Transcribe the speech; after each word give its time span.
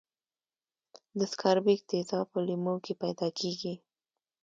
د 1.17 1.19
سکاربیک 1.31 1.79
تیزاب 1.89 2.25
په 2.33 2.39
لیمو 2.47 2.75
کې 2.85 2.93
پیداکیږي. 3.01 3.73